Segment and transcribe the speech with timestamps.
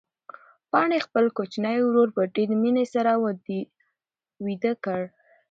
[0.71, 3.11] پاڼې خپل کوچنی ورور په ډېرې مینې سره
[4.45, 5.01] ویده کړ.